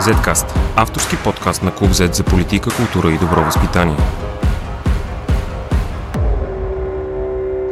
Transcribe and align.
Zcast– 0.00 0.46
авторски 0.76 1.16
подкаст 1.24 1.62
на 1.62 1.74
Клуб 1.74 1.90
Z 1.90 2.12
за 2.12 2.24
политика, 2.24 2.70
култура 2.76 3.14
и 3.14 3.18
добро 3.18 3.44
възпитание. 3.44 3.96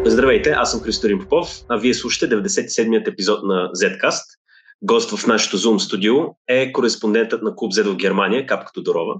Здравейте, 0.06 0.50
аз 0.50 0.70
съм 0.70 0.80
Христорин 0.80 1.18
Попов, 1.18 1.48
а 1.68 1.76
вие 1.76 1.94
слушате 1.94 2.34
97-ят 2.34 3.08
епизод 3.08 3.42
на 3.42 3.70
Zcast. 3.72 4.24
Гост 4.82 5.18
в 5.18 5.26
нашето 5.26 5.58
Zoom 5.58 5.78
студио 5.78 6.14
е 6.48 6.72
кореспондентът 6.72 7.42
на 7.42 7.56
Клуб 7.56 7.72
Z 7.72 7.82
в 7.82 7.96
Германия, 7.96 8.46
Капка 8.46 8.72
Тодорова. 8.72 9.14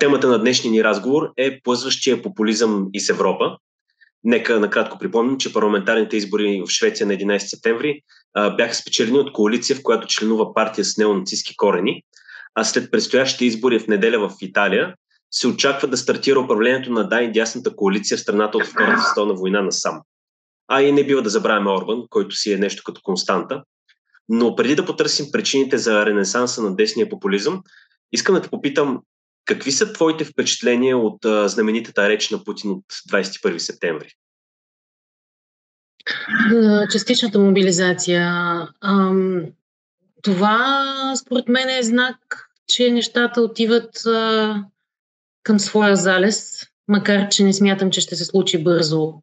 Темата 0.00 0.28
на 0.28 0.38
днешния 0.38 0.70
ни 0.70 0.84
разговор 0.84 1.32
е 1.36 1.60
плъзващия 1.62 2.22
популизъм 2.22 2.88
из 2.92 3.08
Европа, 3.08 3.56
Нека 4.24 4.60
накратко 4.60 4.98
припомним, 4.98 5.38
че 5.38 5.52
парламентарните 5.52 6.16
избори 6.16 6.62
в 6.66 6.70
Швеция 6.70 7.06
на 7.06 7.12
11 7.14 7.38
септември 7.38 8.02
а, 8.34 8.50
бяха 8.50 8.74
спечелени 8.74 9.18
от 9.18 9.32
коалиция, 9.32 9.76
в 9.76 9.82
която 9.82 10.06
членува 10.06 10.54
партия 10.54 10.84
с 10.84 10.96
неонацистски 10.96 11.56
корени, 11.56 12.02
а 12.54 12.64
след 12.64 12.90
предстоящите 12.90 13.44
избори 13.44 13.78
в 13.78 13.86
неделя 13.86 14.28
в 14.28 14.34
Италия 14.40 14.94
се 15.30 15.48
очаква 15.48 15.88
да 15.88 15.96
стартира 15.96 16.40
управлението 16.40 16.92
на 16.92 17.08
дай 17.08 17.32
дясната 17.32 17.76
коалиция 17.76 18.18
в 18.18 18.20
страната 18.20 18.58
от 18.58 18.66
Втората 18.66 19.02
световна 19.02 19.34
война 19.34 19.62
на 19.62 19.72
сам. 19.72 20.00
А 20.68 20.82
и 20.82 20.92
не 20.92 21.06
бива 21.06 21.22
да 21.22 21.30
забравяме 21.30 21.70
Орбан, 21.70 22.02
който 22.10 22.36
си 22.36 22.52
е 22.52 22.58
нещо 22.58 22.82
като 22.86 23.00
константа. 23.04 23.62
Но 24.28 24.56
преди 24.56 24.74
да 24.74 24.86
потърсим 24.86 25.26
причините 25.32 25.78
за 25.78 26.06
ренесанса 26.06 26.62
на 26.62 26.76
десния 26.76 27.08
популизъм, 27.08 27.62
искам 28.12 28.34
да 28.34 28.42
те 28.42 28.50
попитам 28.50 29.00
Какви 29.50 29.72
са 29.72 29.92
твоите 29.92 30.24
впечатления 30.24 30.98
от 30.98 31.24
а, 31.24 31.48
знаменитата 31.48 32.08
реч 32.08 32.30
на 32.30 32.44
Путин 32.44 32.70
от 32.70 32.84
21 33.10 33.58
септември? 33.58 34.12
Частичната 36.92 37.38
мобилизация. 37.38 38.32
Това, 40.22 40.84
според 41.16 41.48
мен, 41.48 41.68
е 41.68 41.82
знак, 41.82 42.16
че 42.68 42.90
нещата 42.90 43.40
отиват 43.40 43.90
към 45.42 45.58
своя 45.58 45.96
залез, 45.96 46.66
макар 46.88 47.28
че 47.28 47.44
не 47.44 47.52
смятам, 47.52 47.90
че 47.90 48.00
ще 48.00 48.16
се 48.16 48.24
случи 48.24 48.64
бързо. 48.64 49.14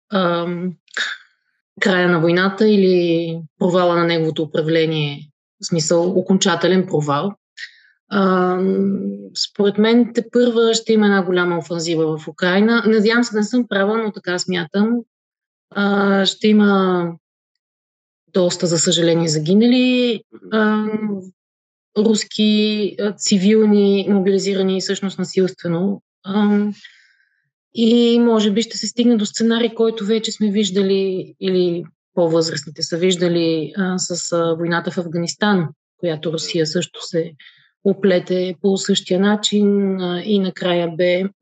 Края 1.82 2.10
на 2.10 2.20
войната 2.20 2.70
или 2.70 3.38
провала 3.60 3.96
на 3.96 4.04
неговото 4.04 4.44
управление, 4.44 5.30
в 5.64 5.66
смисъл 5.66 6.20
окончателен 6.20 6.88
провал. 6.88 7.34
А, 8.10 8.58
според 9.36 9.78
мен 9.78 10.12
те 10.14 10.26
първа 10.32 10.74
ще 10.74 10.94
има 10.94 11.06
една 11.06 11.24
голяма 11.24 11.58
офанзива 11.58 12.18
в 12.18 12.28
Украина. 12.28 12.84
Надявам 12.88 13.24
се 13.24 13.38
не 13.38 13.44
съм 13.44 13.68
права, 13.68 13.98
но 13.98 14.12
така 14.12 14.40
смятам. 14.40 14.96
А, 15.70 16.26
ще 16.26 16.48
има 16.48 17.12
доста, 18.34 18.68
за 18.68 18.80
съжаление, 18.80 19.28
загинали 19.28 20.22
а, 20.52 20.86
руски 21.98 22.96
а, 23.00 23.14
цивилни, 23.14 24.08
мобилизирани 24.10 24.82
всъщност 24.82 25.20
насилствено. 25.20 26.02
А, 26.24 26.60
и 27.74 28.20
може 28.20 28.52
би 28.52 28.62
ще 28.62 28.78
се 28.78 28.88
стигне 28.88 29.18
до 29.18 29.26
сценарий, 29.26 29.74
който 29.74 30.06
вече 30.06 30.32
сме 30.32 30.52
виждали 30.52 31.36
или 31.40 31.84
по-възрастните 32.14 32.84
са 32.84 32.98
виждали 32.98 33.74
а, 33.78 33.98
с 33.98 34.32
а, 34.32 34.54
войната 34.54 34.92
в 34.92 34.98
Афганистан, 34.98 35.68
която 35.98 36.34
Русия 36.34 36.68
също 36.68 37.08
се 37.08 37.32
оплете 37.84 38.56
по 38.62 38.78
същия 38.78 39.20
начин 39.20 39.98
и 40.24 40.40
накрая 40.40 40.92
бе 40.96 41.24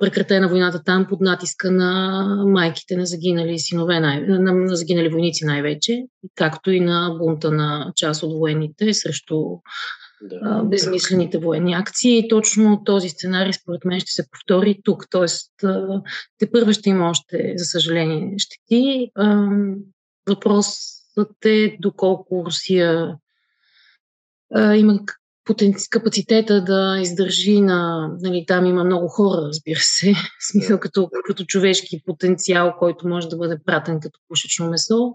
прекратена 0.00 0.48
войната 0.48 0.82
там 0.84 1.06
под 1.08 1.20
натиска 1.20 1.70
на 1.70 2.24
майките 2.46 2.96
на 2.96 3.06
загинали 3.06 3.58
синове, 3.58 4.00
най- 4.00 4.20
на, 4.20 4.52
на 4.52 4.76
загинали 4.76 5.08
войници 5.08 5.44
най-вече, 5.44 6.02
както 6.34 6.70
и 6.70 6.80
на 6.80 7.16
бунта 7.18 7.50
на 7.50 7.92
част 7.96 8.22
от 8.22 8.38
военните 8.38 8.94
срещу 8.94 9.36
да. 10.22 10.62
безмислените 10.64 11.38
военни 11.38 11.74
акции. 11.74 12.18
И 12.18 12.28
точно 12.28 12.82
този 12.84 13.08
сценарий, 13.08 13.52
според 13.52 13.84
мен, 13.84 14.00
ще 14.00 14.12
се 14.12 14.30
повтори 14.30 14.80
тук. 14.84 15.04
Тоест, 15.10 15.52
те 16.38 16.50
първо 16.50 16.72
ще 16.72 16.90
има 16.90 17.10
още, 17.10 17.54
за 17.56 17.64
съжаление, 17.64 18.34
щети. 18.38 19.10
Въпросът 20.28 21.44
е 21.44 21.76
доколко 21.80 22.42
Русия 22.46 23.16
а, 24.54 24.76
има 25.54 25.88
капацитета 25.90 26.64
да 26.64 26.98
издържи 27.02 27.60
на... 27.60 28.10
Нали, 28.20 28.44
там 28.46 28.66
има 28.66 28.84
много 28.84 29.08
хора, 29.08 29.40
разбира 29.42 29.80
се, 29.80 30.12
в 30.40 30.50
смисъл 30.50 30.80
като, 30.80 31.10
като 31.26 31.44
човешки 31.44 32.02
потенциал, 32.06 32.74
който 32.78 33.08
може 33.08 33.28
да 33.28 33.36
бъде 33.36 33.58
пратен 33.66 34.00
като 34.00 34.20
пушечно 34.28 34.70
месо. 34.70 35.14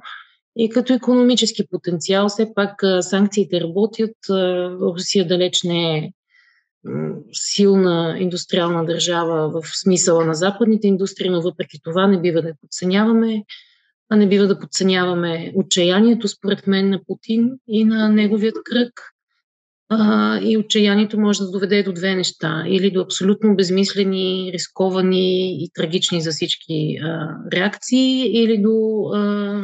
И 0.55 0.69
като 0.69 0.93
економически 0.93 1.67
потенциал, 1.67 2.29
все 2.29 2.53
пак 2.55 2.83
санкциите 3.01 3.61
работят. 3.61 4.15
Русия 4.81 5.27
далеч 5.27 5.63
не 5.63 5.97
е 5.97 6.11
силна 7.31 8.15
индустриална 8.19 8.85
държава 8.85 9.49
в 9.49 9.67
смисъла 9.81 10.25
на 10.25 10.33
западните 10.33 10.87
индустрии, 10.87 11.29
но 11.29 11.41
въпреки 11.41 11.79
това 11.83 12.07
не 12.07 12.21
бива 12.21 12.41
да 12.41 12.47
я 12.47 12.55
подценяваме. 12.61 13.43
А 14.09 14.15
не 14.15 14.27
бива 14.27 14.47
да 14.47 14.59
подценяваме 14.59 15.53
отчаянието, 15.55 16.27
според 16.27 16.67
мен, 16.67 16.89
на 16.89 16.99
Путин 17.07 17.51
и 17.67 17.85
на 17.85 18.09
неговият 18.09 18.55
кръг 18.63 19.12
и 20.43 20.57
отчаянието 20.57 21.19
може 21.19 21.39
да 21.39 21.51
доведе 21.51 21.83
до 21.83 21.93
две 21.93 22.15
неща. 22.15 22.63
Или 22.67 22.91
до 22.91 23.01
абсолютно 23.01 23.55
безмислени, 23.55 24.51
рисковани 24.53 25.63
и 25.63 25.69
трагични 25.73 26.21
за 26.21 26.31
всички 26.31 26.97
а, 27.03 27.29
реакции, 27.51 28.43
или 28.43 28.61
до 28.61 29.05
а, 29.13 29.61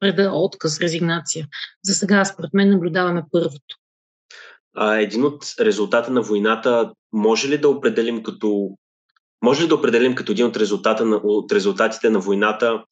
преда 0.00 0.30
отказ, 0.32 0.80
резигнация. 0.80 1.46
За 1.84 1.94
сега, 1.94 2.24
според 2.24 2.54
мен, 2.54 2.70
наблюдаваме 2.70 3.22
първото. 3.32 3.76
А 4.76 4.96
един 4.96 5.24
от 5.24 5.44
резултата 5.60 6.10
на 6.10 6.22
войната 6.22 6.92
може 7.12 7.48
ли 7.48 7.58
да 7.58 7.68
определим 7.68 8.22
като 8.22 8.70
може 9.42 9.64
ли 9.64 9.68
да 9.68 9.74
определим 9.74 10.14
като 10.14 10.32
един 10.32 10.46
от, 10.46 10.56
резултата 10.56 11.04
на, 11.04 11.16
от 11.16 11.52
резултатите 11.52 12.10
на 12.10 12.20
войната 12.20 12.84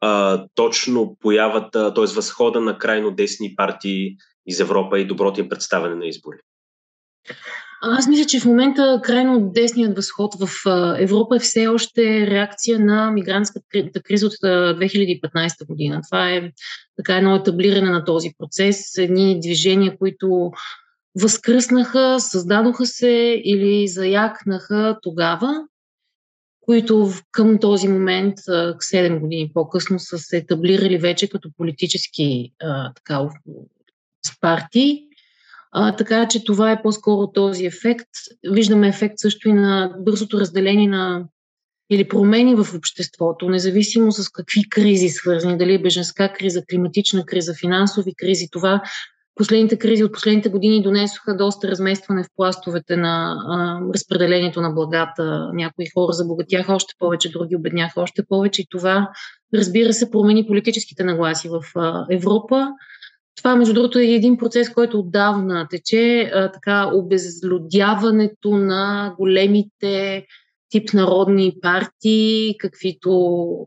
а, 0.00 0.44
точно 0.54 1.16
появата, 1.20 1.94
т.е. 1.94 2.04
възхода 2.04 2.60
на 2.60 2.78
крайно 2.78 3.10
десни 3.10 3.54
партии 3.56 4.16
из 4.46 4.60
Европа 4.60 4.98
и 4.98 5.06
доброто 5.06 5.40
им 5.40 5.48
представяне 5.48 5.94
на 5.94 6.06
избори? 6.06 6.36
Аз 7.84 8.08
мисля, 8.08 8.24
че 8.24 8.40
в 8.40 8.44
момента 8.44 9.00
крайно 9.04 9.50
десният 9.54 9.96
възход 9.96 10.34
в 10.34 10.48
Европа 10.98 11.36
е 11.36 11.38
все 11.38 11.66
още 11.66 12.26
реакция 12.26 12.78
на 12.78 13.10
мигрантската 13.10 14.02
криза 14.04 14.26
от 14.26 14.32
2015 14.32 15.66
година. 15.66 16.00
Това 16.10 16.30
е 16.30 16.50
така 16.96 17.16
едно 17.16 17.36
етаблиране 17.36 17.90
на 17.90 18.04
този 18.04 18.30
процес, 18.38 18.98
едни 18.98 19.40
движения, 19.40 19.98
които 19.98 20.50
възкръснаха, 21.20 22.20
създадоха 22.20 22.86
се 22.86 23.42
или 23.44 23.88
заякнаха 23.88 24.98
тогава, 25.02 25.64
които 26.60 27.10
към 27.30 27.58
този 27.58 27.88
момент, 27.88 28.38
7 28.38 29.20
години 29.20 29.50
по-късно, 29.54 29.98
са 29.98 30.18
се 30.18 30.36
етаблирали 30.36 30.98
вече 30.98 31.28
като 31.28 31.50
политически 31.56 32.52
така, 32.96 33.28
с 34.26 34.40
партии. 34.40 35.02
А, 35.72 35.96
така 35.96 36.28
че 36.28 36.44
това 36.44 36.72
е 36.72 36.82
по-скоро 36.82 37.32
този 37.32 37.66
ефект. 37.66 38.08
Виждаме 38.50 38.88
ефект 38.88 39.14
също 39.16 39.48
и 39.48 39.52
на 39.52 39.94
бързото 39.98 40.40
разделение 40.40 40.88
на 40.88 41.24
или 41.90 42.08
промени 42.08 42.54
в 42.54 42.74
обществото, 42.74 43.48
независимо 43.48 44.12
с 44.12 44.28
какви 44.28 44.68
кризи 44.68 45.08
свързани, 45.08 45.58
дали 45.58 45.74
е 45.74 45.82
беженска 45.82 46.32
криза, 46.32 46.62
климатична 46.70 47.26
криза, 47.26 47.54
финансови 47.54 48.14
кризи. 48.14 48.48
Това 48.50 48.82
последните 49.34 49.78
кризи 49.78 50.04
от 50.04 50.12
последните 50.12 50.48
години 50.48 50.82
донесоха 50.82 51.36
доста 51.36 51.68
разместване 51.68 52.24
в 52.24 52.26
пластовете 52.36 52.96
на 52.96 53.36
а, 53.48 53.80
разпределението 53.94 54.60
на 54.60 54.70
благата. 54.70 55.50
Някои 55.52 55.86
хора 55.94 56.12
забогатяха 56.12 56.74
още 56.74 56.94
повече, 56.98 57.30
други 57.30 57.56
обедняха 57.56 58.00
още 58.00 58.22
повече 58.28 58.62
и 58.62 58.66
това, 58.70 59.10
разбира 59.54 59.92
се, 59.92 60.10
промени 60.10 60.46
политическите 60.46 61.04
нагласи 61.04 61.48
в 61.48 61.62
а, 61.76 62.06
Европа 62.10 62.68
това, 63.36 63.56
между 63.56 63.74
другото, 63.74 63.98
е 63.98 64.04
един 64.04 64.36
процес, 64.36 64.70
който 64.70 64.98
отдавна 64.98 65.66
тече. 65.70 66.30
А, 66.34 66.52
така, 66.52 66.90
обезлюдяването 66.94 68.56
на 68.56 69.14
големите 69.18 70.26
тип 70.70 70.94
народни 70.94 71.52
партии, 71.62 72.54
каквито 72.58 73.66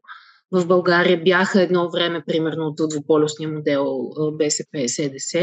в 0.55 0.67
България 0.67 1.21
бяха 1.23 1.61
едно 1.61 1.89
време, 1.89 2.23
примерно 2.27 2.65
от 2.65 2.89
двуполюсния 2.89 3.49
модел 3.49 4.09
БСП, 4.33 4.87
СДС, 4.87 5.39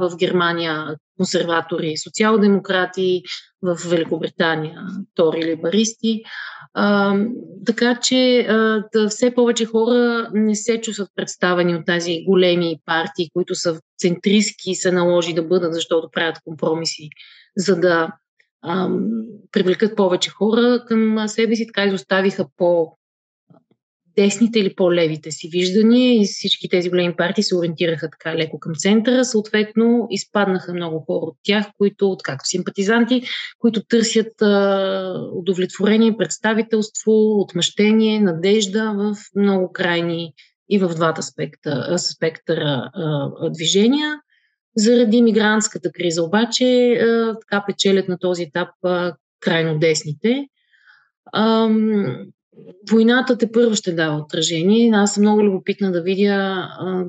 в 0.00 0.16
Германия 0.18 0.96
консерватори 1.16 1.90
и 1.90 1.96
социал-демократи, 1.96 3.22
в 3.62 3.76
Великобритания 3.88 4.80
тори 5.14 5.44
либаристи. 5.44 6.22
Така 7.66 8.00
че 8.02 8.46
да, 8.92 9.08
все 9.08 9.34
повече 9.34 9.64
хора 9.64 10.30
не 10.34 10.54
се 10.54 10.80
чувстват 10.80 11.08
представени 11.16 11.74
от 11.74 11.86
тази 11.86 12.24
големи 12.24 12.76
партии, 12.84 13.30
които 13.32 13.54
са 13.54 13.80
центристски 13.98 14.70
и 14.70 14.74
се 14.74 14.92
наложи 14.92 15.34
да 15.34 15.42
бъдат, 15.42 15.74
защото 15.74 16.08
правят 16.12 16.40
компромиси, 16.44 17.08
за 17.56 17.76
да 17.76 18.08
привлекат 19.52 19.96
повече 19.96 20.30
хора 20.30 20.84
към 20.88 21.28
себе 21.28 21.56
си. 21.56 21.66
Така 21.66 21.84
изоставиха 21.84 22.46
по 22.56 22.96
по-десните 24.16 24.58
или 24.58 24.74
по-левите 24.74 25.30
си 25.30 25.48
виждания 25.48 26.20
и 26.20 26.24
всички 26.24 26.68
тези 26.68 26.90
големи 26.90 27.16
партии 27.16 27.44
се 27.44 27.56
ориентираха 27.56 28.10
така 28.10 28.36
леко 28.36 28.58
към 28.58 28.72
центъра. 28.74 29.24
Съответно, 29.24 30.06
изпаднаха 30.10 30.74
много 30.74 31.00
хора 31.00 31.26
от 31.26 31.36
тях, 31.42 31.66
които, 31.78 32.16
както 32.24 32.48
симпатизанти, 32.48 33.22
които 33.58 33.84
търсят 33.84 34.42
а, 34.42 35.28
удовлетворение, 35.32 36.16
представителство, 36.16 37.40
отмъщение, 37.40 38.20
надежда 38.20 38.94
в 38.96 39.16
много 39.36 39.72
крайни 39.72 40.32
и 40.70 40.78
в 40.78 40.88
двата 40.88 41.22
спектъра, 41.22 41.98
спектъра 41.98 42.90
а, 42.94 43.50
движения. 43.50 44.14
Заради 44.76 45.22
мигрантската 45.22 45.92
криза 45.92 46.22
обаче 46.22 46.92
а, 46.92 47.38
така 47.40 47.64
печелят 47.66 48.08
на 48.08 48.18
този 48.18 48.42
етап 48.42 48.68
а, 48.82 49.14
крайно 49.40 49.78
десните. 49.78 50.46
Войната 52.90 53.38
те 53.38 53.52
първо 53.52 53.74
ще 53.74 53.92
дава 53.92 54.16
отражение. 54.16 54.90
Аз 54.94 55.14
съм 55.14 55.22
много 55.22 55.44
любопитна 55.44 55.92
да 55.92 56.02
видя 56.02 56.68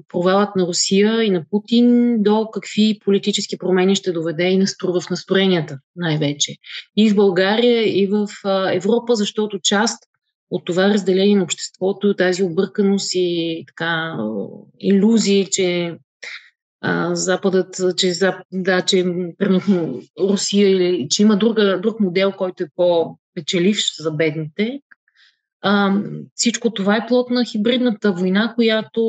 провалът 0.09 0.55
на 0.55 0.67
Русия 0.67 1.23
и 1.23 1.29
на 1.29 1.43
Путин 1.49 2.15
до 2.23 2.49
какви 2.53 2.99
политически 3.05 3.57
промени 3.57 3.95
ще 3.95 4.11
доведе 4.11 4.51
и 4.51 4.65
в 4.83 5.09
настроенията 5.09 5.79
най-вече. 5.95 6.55
И 6.97 7.09
в 7.09 7.15
България, 7.15 8.01
и 8.01 8.07
в 8.07 8.27
Европа, 8.73 9.15
защото 9.15 9.59
част 9.59 10.03
от 10.51 10.65
това 10.65 10.89
разделение 10.89 11.35
на 11.35 11.43
обществото, 11.43 12.15
тази 12.15 12.43
обърканост 12.43 13.11
и 13.13 13.63
така 13.67 14.17
иллюзии, 14.79 15.47
че 15.51 15.97
а, 16.81 17.15
Западът, 17.15 17.75
че, 17.97 18.13
да, 18.51 18.81
че 18.81 19.05
Русия 20.19 20.69
или 20.69 21.07
че 21.09 21.21
има 21.21 21.37
друга, 21.37 21.79
друг 21.81 21.99
модел, 21.99 22.31
който 22.31 22.63
е 22.63 22.69
по-печеливш 22.75 24.01
за 24.01 24.11
бедните. 24.11 24.79
А, 25.61 26.01
всичко 26.35 26.69
това 26.69 26.95
е 26.95 27.07
плод 27.07 27.29
на 27.29 27.45
хибридната 27.45 28.11
война, 28.11 28.53
която 28.55 29.01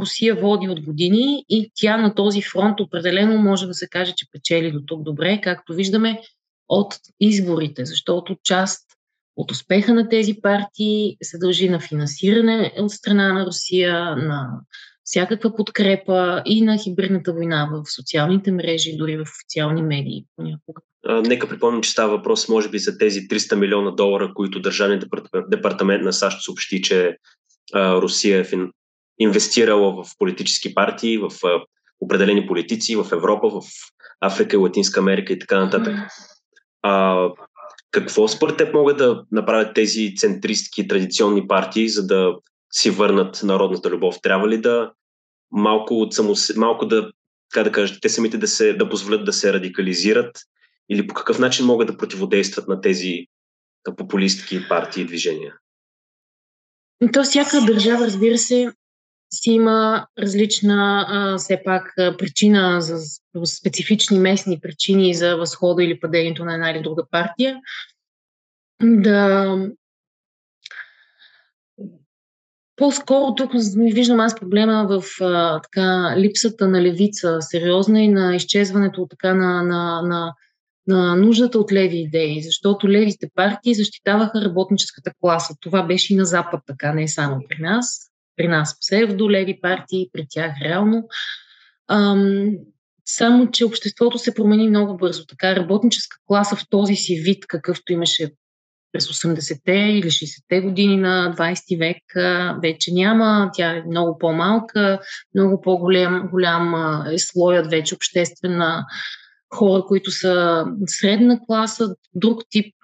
Русия 0.00 0.34
води 0.34 0.68
от 0.68 0.80
години 0.80 1.44
и 1.48 1.70
тя 1.74 1.96
на 1.96 2.14
този 2.14 2.42
фронт 2.42 2.80
определено 2.80 3.38
може 3.38 3.66
да 3.66 3.74
се 3.74 3.88
каже, 3.88 4.12
че 4.16 4.26
печели 4.32 4.72
до 4.72 4.80
тук 4.86 5.02
добре, 5.02 5.40
както 5.42 5.74
виждаме 5.74 6.20
от 6.68 6.94
изборите, 7.20 7.84
защото 7.84 8.36
част 8.44 8.92
от 9.36 9.50
успеха 9.50 9.94
на 9.94 10.08
тези 10.08 10.34
партии 10.42 11.16
се 11.22 11.38
дължи 11.38 11.68
на 11.68 11.80
финансиране 11.80 12.72
от 12.78 12.90
страна 12.90 13.32
на 13.32 13.46
Русия, 13.46 14.16
на 14.16 14.60
всякаква 15.12 15.56
подкрепа 15.56 16.42
и 16.46 16.64
на 16.64 16.78
хибридната 16.78 17.32
война 17.32 17.68
в 17.72 17.90
социалните 17.94 18.52
мрежи, 18.52 18.96
дори 18.96 19.16
в 19.16 19.22
официални 19.22 19.82
медии 19.82 20.24
понякога. 20.36 20.80
Нека 21.28 21.48
припомним, 21.48 21.82
че 21.82 21.90
става 21.90 22.16
въпрос, 22.16 22.48
може 22.48 22.68
би, 22.68 22.78
за 22.78 22.98
тези 22.98 23.20
300 23.20 23.54
милиона 23.54 23.90
долара, 23.90 24.32
които 24.34 24.60
Държавният 24.60 25.04
департамент 25.48 26.04
на 26.04 26.12
САЩ 26.12 26.42
съобщи, 26.42 26.82
че 26.82 27.16
а, 27.74 27.96
Русия 28.02 28.38
е 28.38 28.44
фин... 28.44 28.70
инвестирала 29.18 29.92
в 29.92 30.10
политически 30.18 30.74
партии, 30.74 31.18
в 31.18 31.30
а, 31.44 31.60
определени 32.00 32.46
политици 32.46 32.96
в 32.96 33.06
Европа, 33.12 33.48
в 33.48 33.62
Африка 34.20 34.56
и 34.56 34.58
Латинска 34.58 35.00
Америка 35.00 35.32
и 35.32 35.38
така 35.38 35.60
нататък. 35.60 35.94
А, 36.82 37.28
какво 37.90 38.28
според 38.28 38.56
теб 38.56 38.74
могат 38.74 38.98
да 38.98 39.24
направят 39.32 39.74
тези 39.74 40.14
центристки 40.16 40.88
традиционни 40.88 41.48
партии, 41.48 41.88
за 41.88 42.06
да 42.06 42.34
си 42.72 42.90
върнат 42.90 43.40
народната 43.42 43.90
любов? 43.90 44.16
Трябва 44.22 44.48
ли 44.48 44.60
да 44.60 44.90
малко, 45.52 45.94
от 45.94 46.14
само, 46.14 46.34
малко 46.56 46.86
да, 46.86 47.10
как 47.52 47.64
да 47.64 47.72
кажете, 47.72 48.00
те 48.00 48.08
самите 48.08 48.38
да, 48.38 48.48
се, 48.48 48.72
да 48.72 48.88
позволят 48.88 49.24
да 49.24 49.32
се 49.32 49.52
радикализират 49.52 50.38
или 50.90 51.06
по 51.06 51.14
какъв 51.14 51.38
начин 51.38 51.66
могат 51.66 51.86
да 51.86 51.96
противодействат 51.96 52.68
на 52.68 52.80
тези 52.80 53.26
популистки 53.96 54.68
партии 54.68 55.02
и 55.02 55.06
движения? 55.06 55.54
То 57.12 57.22
всяка 57.22 57.60
държава, 57.66 58.06
разбира 58.06 58.38
се, 58.38 58.72
си 59.34 59.50
има 59.50 60.06
различна 60.18 61.34
все 61.38 61.62
пак 61.64 61.94
причина 62.18 62.80
за 62.80 62.98
специфични 63.44 64.18
местни 64.18 64.60
причини 64.60 65.14
за 65.14 65.36
възхода 65.36 65.84
или 65.84 66.00
падението 66.00 66.44
на 66.44 66.54
една 66.54 66.70
или 66.70 66.82
друга 66.82 67.04
партия. 67.10 67.60
Да 68.82 69.56
по-скоро 72.82 73.34
тук 73.34 73.50
ми 73.76 73.92
виждам 73.92 74.20
аз 74.20 74.34
проблема 74.34 74.86
в 74.88 75.20
а, 75.20 75.60
така, 75.60 76.14
липсата 76.18 76.68
на 76.68 76.82
левица, 76.82 77.36
сериозна 77.40 78.02
и 78.02 78.08
на 78.08 78.36
изчезването 78.36 79.06
така 79.10 79.34
на, 79.34 79.62
на, 79.62 80.02
на, 80.02 80.34
на 80.86 81.16
нуждата 81.16 81.58
от 81.58 81.72
леви 81.72 81.98
идеи, 81.98 82.42
защото 82.42 82.88
левите 82.88 83.28
партии 83.34 83.74
защитаваха 83.74 84.44
работническата 84.44 85.12
класа. 85.20 85.54
Това 85.60 85.82
беше 85.82 86.14
и 86.14 86.16
на 86.16 86.24
Запад 86.24 86.60
така, 86.66 86.92
не 86.92 87.08
само 87.08 87.40
при 87.48 87.62
нас. 87.62 88.00
При 88.36 88.48
нас 88.48 88.80
псевдолеви 88.80 89.60
партии, 89.60 90.08
при 90.12 90.26
тях 90.30 90.52
реално. 90.64 91.08
Ам, 91.88 92.50
само, 93.04 93.50
че 93.50 93.64
обществото 93.64 94.18
се 94.18 94.34
промени 94.34 94.68
много 94.68 94.96
бързо. 94.96 95.26
Така 95.26 95.56
работническа 95.56 96.16
класа 96.26 96.56
в 96.56 96.68
този 96.70 96.94
си 96.94 97.14
вид, 97.14 97.46
какъвто 97.46 97.92
имаше 97.92 98.30
през 98.92 99.08
80-те 99.08 99.72
или 99.72 100.06
60-те 100.06 100.60
години 100.60 100.96
на 100.96 101.34
20 101.38 101.78
век 101.78 102.02
вече 102.62 102.92
няма. 102.92 103.50
Тя 103.54 103.76
е 103.76 103.82
много 103.90 104.18
по-малка, 104.18 105.00
много 105.34 105.60
по-голям 105.60 106.28
голям 106.30 106.74
е 107.12 107.18
слоят 107.18 107.70
вече 107.70 107.94
обществена 107.94 108.84
хора, 109.54 109.82
които 109.88 110.10
са 110.10 110.64
средна 110.86 111.38
класа, 111.46 111.94
друг 112.14 112.42
тип 112.50 112.74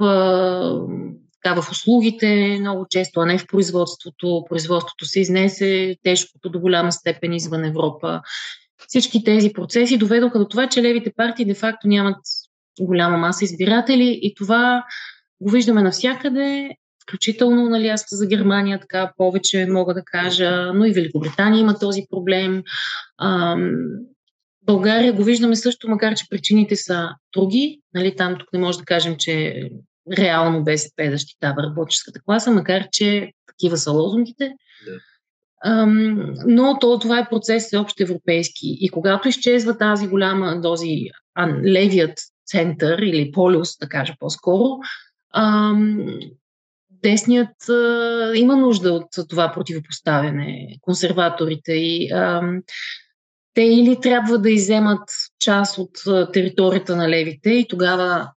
така, 1.42 1.62
в 1.62 1.70
услугите 1.70 2.56
много 2.60 2.86
често, 2.90 3.20
а 3.20 3.26
не 3.26 3.38
в 3.38 3.46
производството. 3.46 4.44
Производството 4.48 5.04
се 5.04 5.20
изнесе 5.20 5.96
тежкото 6.02 6.50
до 6.50 6.60
голяма 6.60 6.92
степен 6.92 7.32
извън 7.32 7.64
Европа. 7.64 8.20
Всички 8.88 9.24
тези 9.24 9.52
процеси 9.52 9.98
доведоха 9.98 10.38
до 10.38 10.48
това, 10.48 10.68
че 10.68 10.82
левите 10.82 11.12
партии 11.16 11.44
де-факто 11.44 11.88
нямат 11.88 12.18
голяма 12.80 13.18
маса 13.18 13.44
избиратели 13.44 14.18
и 14.22 14.34
това 14.34 14.84
го 15.40 15.50
виждаме 15.50 15.82
навсякъде, 15.82 16.70
включително 17.02 17.68
нали, 17.68 17.88
аз 17.88 18.04
за 18.10 18.26
Германия 18.26 18.80
така 18.80 19.12
повече 19.16 19.66
мога 19.66 19.94
да 19.94 20.02
кажа, 20.04 20.72
но 20.74 20.84
и 20.84 20.92
Великобритания 20.92 21.60
има 21.60 21.78
този 21.78 22.02
проблем. 22.10 22.62
Ам, 23.20 23.72
България 24.62 25.12
го 25.12 25.24
виждаме 25.24 25.56
също, 25.56 25.88
макар 25.88 26.14
че 26.14 26.24
причините 26.30 26.76
са 26.76 27.08
други. 27.32 27.80
Нали, 27.94 28.16
там 28.16 28.36
тук 28.38 28.52
не 28.52 28.58
може 28.58 28.78
да 28.78 28.84
кажем, 28.84 29.16
че 29.18 29.62
реално 30.18 30.64
БСП 30.64 31.10
защитава 31.10 31.62
работническата 31.62 32.20
класа, 32.24 32.50
макар 32.50 32.88
че 32.92 33.32
такива 33.46 33.76
са 33.76 33.92
лозунгите. 33.92 34.52
Ам, 35.64 36.34
но 36.46 36.78
то, 36.78 36.98
това 36.98 37.18
е 37.18 37.28
процес 37.28 37.72
общо 37.74 38.02
европейски. 38.02 38.76
И 38.80 38.88
когато 38.88 39.28
изчезва 39.28 39.78
тази 39.78 40.08
голяма 40.08 40.60
дози, 40.60 41.06
а, 41.34 41.48
левият 41.64 42.18
център 42.46 42.98
или 42.98 43.32
полюс, 43.32 43.78
да 43.78 43.88
кажа 43.88 44.14
по-скоро, 44.18 44.64
ам, 45.34 46.06
десният 46.90 47.68
а, 47.68 48.32
има 48.34 48.56
нужда 48.56 48.92
от 48.92 49.28
това 49.28 49.52
противопоставяне, 49.52 50.76
консерваторите 50.80 51.72
и 51.72 52.12
ам, 52.12 52.62
те 53.54 53.62
или 53.62 54.00
трябва 54.00 54.38
да 54.38 54.50
иземат 54.50 55.10
част 55.40 55.78
от 55.78 55.90
територията 56.32 56.96
на 56.96 57.08
левите 57.08 57.50
и 57.50 57.68
тогава 57.68 58.30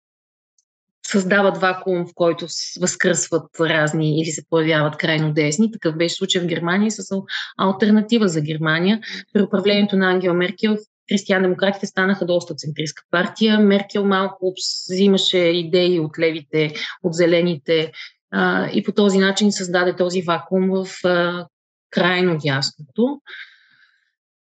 създават 1.06 1.58
вакуум, 1.58 2.06
в 2.06 2.10
който 2.14 2.46
възкръсват 2.80 3.60
разни 3.60 4.20
или 4.20 4.30
се 4.30 4.42
появяват 4.50 4.96
крайно 4.96 5.32
десни. 5.32 5.72
Такъв 5.72 5.96
беше 5.96 6.14
случай 6.14 6.42
в 6.42 6.46
Германия 6.46 6.90
с 6.90 7.16
альтернатива 7.58 8.28
за 8.28 8.40
Германия. 8.40 9.00
При 9.32 9.42
управлението 9.42 9.96
на 9.96 10.10
Ангел 10.10 10.34
Меркел 10.34 10.76
християн-демократите 11.12 11.86
станаха 11.86 12.26
доста 12.26 12.54
центристка 12.54 13.02
партия. 13.10 13.58
Меркел 13.58 14.04
малко 14.04 14.54
взимаше 14.90 15.38
идеи 15.38 16.00
от 16.00 16.18
левите, 16.18 16.72
от 17.02 17.14
зелените 17.14 17.92
а, 18.30 18.70
и 18.70 18.82
по 18.82 18.92
този 18.92 19.18
начин 19.18 19.52
създаде 19.52 19.96
този 19.96 20.22
вакуум 20.22 20.70
в 20.70 21.04
а, 21.04 21.46
крайно 21.90 22.38
дясното. 22.38 23.20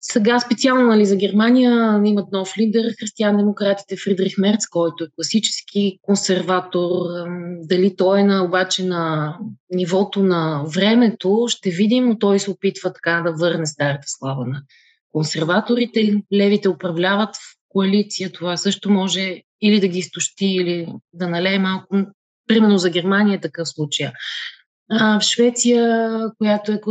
Сега 0.02 0.40
специално 0.40 0.88
нали, 0.88 1.06
за 1.06 1.16
Германия 1.16 2.02
имат 2.06 2.32
нов 2.32 2.58
лидер, 2.58 2.94
християн-демократите 3.00 3.96
Фридрих 3.98 4.38
Мерц, 4.38 4.68
който 4.68 5.04
е 5.04 5.08
класически 5.16 6.00
консерватор. 6.02 6.90
Дали 7.62 7.96
той 7.96 8.20
е 8.20 8.24
на, 8.24 8.44
обаче 8.44 8.86
на 8.86 9.34
нивото 9.70 10.24
на 10.24 10.64
времето, 10.76 11.46
ще 11.48 11.70
видим, 11.70 12.10
но 12.10 12.18
той 12.18 12.40
се 12.40 12.52
опитва 12.52 12.94
така 12.94 13.22
да 13.26 13.32
върне 13.32 13.66
старата 13.66 14.04
слава 14.06 14.46
на 14.46 14.62
консерваторите. 15.12 16.22
Левите 16.34 16.70
управляват 16.70 17.36
в 17.36 17.40
коалиция, 17.70 18.32
това 18.32 18.58
също 18.58 18.90
може 18.90 19.42
или 19.62 19.80
да 19.80 19.88
ги 19.88 20.00
изтощи, 20.00 20.46
или 20.46 20.88
да 21.14 21.28
налее 21.28 21.60
малко. 21.60 21.96
Примерно 22.48 22.78
за 22.78 22.90
Германия 22.90 23.36
е 23.36 23.42
такъв 23.42 23.68
случай. 23.68 24.08
А, 24.90 25.20
в 25.20 25.24
Швеция, 25.24 26.20
която 26.38 26.72
е 26.72 26.82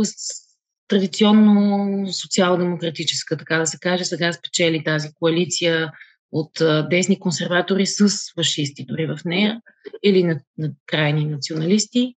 традиционно 0.87 2.13
социал-демократическа, 2.13 3.37
така 3.37 3.57
да 3.57 3.67
се 3.67 3.77
каже. 3.79 4.05
Сега 4.05 4.33
спечели 4.33 4.83
тази 4.83 5.13
коалиция 5.13 5.91
от 6.31 6.51
десни 6.89 7.19
консерватори 7.19 7.85
с 7.85 8.09
фашисти 8.35 8.85
дори 8.85 9.07
в 9.07 9.19
нея 9.25 9.61
или 10.03 10.23
на, 10.23 10.39
на 10.57 10.69
крайни 10.85 11.25
националисти. 11.25 12.15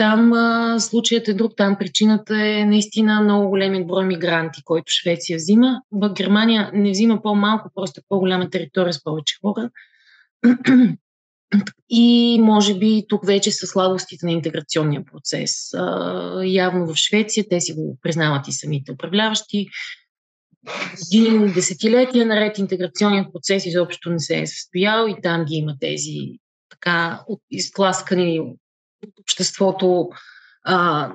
Там 0.00 0.32
а, 0.32 0.80
случаят 0.80 1.28
е 1.28 1.34
друг. 1.34 1.52
Там 1.56 1.76
причината 1.78 2.46
е 2.46 2.64
наистина 2.64 3.20
много 3.20 3.48
големи 3.48 3.86
брой 3.86 4.06
мигранти, 4.06 4.62
който 4.64 4.92
Швеция 4.92 5.36
взима. 5.36 5.82
В 5.92 6.12
Германия 6.12 6.70
не 6.74 6.90
взима 6.90 7.22
по-малко, 7.22 7.70
просто 7.74 8.00
е 8.00 8.04
по-голяма 8.08 8.50
територия 8.50 8.92
с 8.92 9.04
повече 9.04 9.36
хора. 9.40 9.70
И 11.90 12.38
може 12.42 12.78
би 12.78 13.04
тук 13.08 13.26
вече 13.26 13.50
са 13.50 13.66
слабостите 13.66 14.26
на 14.26 14.32
интеграционния 14.32 15.04
процес. 15.12 15.74
А, 15.74 16.42
явно 16.44 16.86
в 16.86 16.96
Швеция 16.96 17.44
те 17.50 17.60
си 17.60 17.72
го 17.72 17.98
признават 18.02 18.48
и 18.48 18.52
самите 18.52 18.92
управляващи. 18.92 19.66
Години, 20.98 21.52
десетилетия 21.52 22.26
наред 22.26 22.58
интеграционният 22.58 23.32
процес 23.32 23.66
изобщо 23.66 24.10
не 24.10 24.18
се 24.18 24.40
е 24.40 24.46
състоял 24.46 25.06
и 25.08 25.22
там 25.22 25.44
ги 25.44 25.54
има 25.54 25.76
тези 25.80 26.18
така 26.70 27.20
изтласкани 27.50 28.40
от 29.08 29.18
обществото 29.20 30.10
а, 30.64 31.10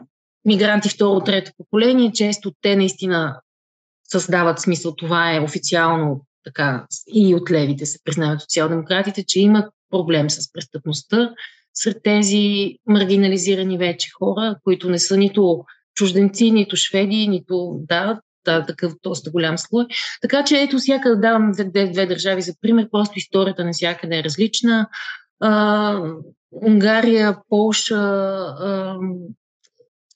мигранти 0.45 0.89
второ, 0.89 1.23
трето 1.23 1.51
поколение. 1.57 2.11
Често 2.11 2.51
те 2.61 2.75
наистина 2.75 3.41
създават 4.03 4.59
смисъл. 4.59 4.95
Това 4.95 5.35
е 5.35 5.39
официално 5.39 6.25
така 6.43 6.85
и 7.13 7.35
от 7.35 7.51
левите 7.51 7.85
се 7.85 7.99
признават 8.03 8.41
социал-демократите, 8.41 9.23
че 9.27 9.39
имат 9.39 9.73
проблем 9.89 10.29
с 10.29 10.51
престъпността 10.53 11.31
сред 11.73 11.97
тези 12.03 12.75
маргинализирани 12.87 13.77
вече 13.77 14.09
хора, 14.19 14.55
които 14.63 14.89
не 14.89 14.99
са 14.99 15.17
нито 15.17 15.65
чужденци, 15.95 16.51
нито 16.51 16.75
шведи, 16.75 17.27
нито 17.27 17.79
да, 17.79 18.19
да, 18.45 18.65
такъв 18.65 18.93
доста 19.03 19.31
голям 19.31 19.57
слой. 19.57 19.85
Така 20.21 20.43
че 20.43 20.61
ето 20.61 20.77
всяка 20.77 21.19
давам 21.19 21.51
две, 21.51 21.87
две 21.87 22.05
държави 22.05 22.41
за 22.41 22.53
пример, 22.61 22.87
просто 22.91 23.17
историята 23.17 23.65
на 23.65 23.71
всякъде 23.71 24.17
е 24.17 24.23
различна. 24.23 24.87
А, 25.39 26.01
Унгария, 26.61 27.37
Полша, 27.49 28.25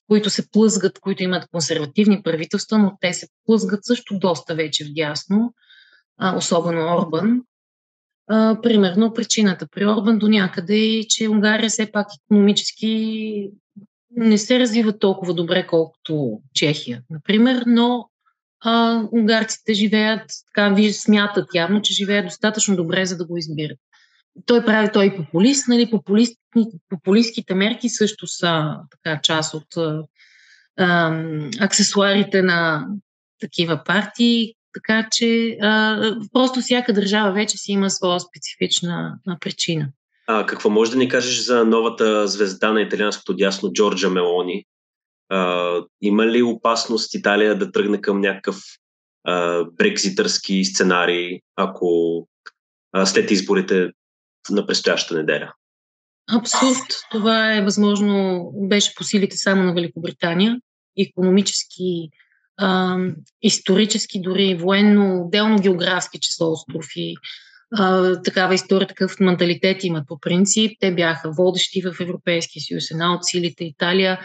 които 0.08 0.30
се 0.30 0.50
плъзгат, 0.50 0.98
които 0.98 1.22
имат 1.22 1.48
консервативни 1.52 2.22
правителства, 2.22 2.78
но 2.78 2.96
те 3.00 3.12
се 3.12 3.28
плъзгат 3.46 3.84
също 3.84 4.18
доста 4.18 4.54
вече 4.54 4.84
вдясно, 4.84 5.54
особено 6.36 6.96
Орбан. 6.96 7.42
Примерно 8.62 9.12
причината 9.14 9.66
при 9.70 9.86
Орбан 9.86 10.18
до 10.18 10.28
някъде 10.28 10.76
е, 10.76 11.04
че 11.08 11.28
Унгария 11.28 11.70
все 11.70 11.92
пак 11.92 12.06
економически 12.24 13.50
не 14.16 14.38
се 14.38 14.60
развива 14.60 14.98
толкова 14.98 15.34
добре, 15.34 15.66
колкото 15.66 16.40
Чехия, 16.54 17.02
например, 17.10 17.64
но 17.66 18.08
а, 18.64 19.02
унгарците 19.12 19.74
живеят, 19.74 20.22
така 20.46 20.68
ви 20.68 20.92
смятат 20.92 21.54
явно, 21.54 21.82
че 21.82 21.94
живеят 21.94 22.26
достатъчно 22.26 22.76
добре, 22.76 23.06
за 23.06 23.16
да 23.16 23.26
го 23.26 23.36
избират. 23.36 23.78
Той 24.46 24.64
прави 24.64 24.88
той 24.92 25.06
и 25.06 25.16
популист, 25.16 25.68
нали, 25.68 25.90
популист, 25.90 26.38
популистските 26.88 27.54
мерки 27.54 27.88
също 27.88 28.26
са 28.26 28.76
така 28.90 29.20
част 29.22 29.54
от 29.54 29.76
а, 30.78 31.22
аксесуарите 31.60 32.42
на 32.42 32.86
такива 33.40 33.84
партии, 33.84 34.54
така 34.72 35.08
че 35.12 35.56
а, 35.62 36.00
просто 36.32 36.60
всяка 36.60 36.92
държава 36.92 37.32
вече 37.32 37.58
си 37.58 37.72
има 37.72 37.90
своя 37.90 38.20
специфична 38.20 39.18
а, 39.26 39.38
причина. 39.40 39.88
А, 40.26 40.46
какво 40.46 40.70
може 40.70 40.90
да 40.90 40.96
ни 40.96 41.08
кажеш 41.08 41.44
за 41.44 41.64
новата 41.64 42.28
звезда 42.28 42.72
на 42.72 42.80
италианското 42.80 43.36
дясно 43.36 43.72
Джорджа 43.72 44.10
Мелони? 44.10 44.64
А, 45.28 45.74
има 46.00 46.26
ли 46.26 46.42
опасност 46.42 47.14
Италия 47.14 47.58
да 47.58 47.72
тръгне 47.72 48.00
към 48.00 48.20
някакъв 48.20 48.56
а, 49.24 49.64
брекзитърски 49.64 50.64
сценарий, 50.64 51.40
ако 51.56 52.26
а, 52.92 53.06
след 53.06 53.30
изборите 53.30 53.90
на 54.50 54.66
предстоящата 54.66 55.14
неделя? 55.14 55.52
Абсурд. 56.32 56.86
Това 57.10 57.56
е 57.56 57.62
възможно, 57.62 58.44
беше 58.54 58.94
по 58.94 59.04
силите 59.04 59.36
само 59.36 59.62
на 59.62 59.74
Великобритания. 59.74 60.56
Економически 60.98 62.08
а, 62.56 62.96
исторически, 63.42 64.20
дори 64.20 64.54
военно, 64.54 65.22
отделно 65.24 65.58
географски, 65.58 66.18
са 66.22 66.44
острови. 66.44 67.14
Такава 68.24 68.54
история, 68.54 68.88
такъв 68.88 69.20
менталитет 69.20 69.84
имат 69.84 70.08
по 70.08 70.18
принцип. 70.20 70.72
Те 70.80 70.94
бяха 70.94 71.30
водещи 71.30 71.82
в 71.82 72.00
Европейския 72.00 72.62
съюз, 72.62 72.90
една 72.90 73.14
от 73.14 73.24
силите 73.24 73.64
Италия 73.64 74.20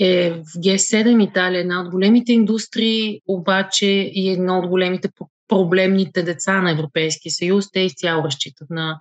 е 0.00 0.30
в 0.30 0.44
Г7. 0.44 1.28
Италия 1.28 1.58
е 1.58 1.60
една 1.60 1.80
от 1.80 1.90
големите 1.90 2.32
индустрии, 2.32 3.20
обаче 3.28 3.86
и 4.14 4.30
едно 4.30 4.58
от 4.58 4.66
големите 4.66 5.08
проблемните 5.48 6.22
деца 6.22 6.62
на 6.62 6.70
Европейския 6.70 7.32
съюз. 7.32 7.70
Те 7.72 7.80
изцяло 7.80 8.24
разчитат 8.24 8.70
на 8.70 8.98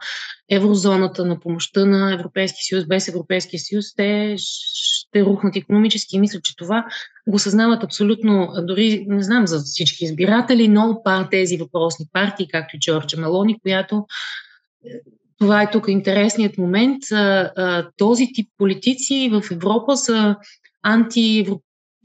еврозоната, 0.51 1.25
на 1.25 1.39
помощта 1.39 1.85
на 1.85 2.13
Европейския 2.13 2.63
съюз. 2.63 2.85
Без 2.87 3.07
Европейския 3.07 3.59
съюз 3.59 3.85
те 3.95 4.35
ще 4.37 5.25
рухнат 5.25 5.55
економически. 5.55 6.15
И 6.15 6.19
мисля, 6.19 6.41
че 6.41 6.55
това 6.55 6.85
го 7.27 7.39
съзнават 7.39 7.83
абсолютно, 7.83 8.53
дори 8.61 9.05
не 9.07 9.23
знам 9.23 9.47
за 9.47 9.59
всички 9.59 10.05
избиратели, 10.05 10.67
но 10.67 11.01
па 11.03 11.27
тези 11.31 11.57
въпросни 11.57 12.05
партии, 12.13 12.47
както 12.51 12.75
и 12.75 12.79
Джорджа 12.79 13.17
Мелони, 13.17 13.59
която 13.59 14.05
това 15.39 15.61
е 15.61 15.71
тук 15.71 15.85
интересният 15.87 16.57
момент. 16.57 17.03
Този 17.97 18.27
тип 18.33 18.49
политици 18.57 19.29
в 19.31 19.51
Европа 19.51 19.97
са 19.97 20.35
анти 20.83 21.47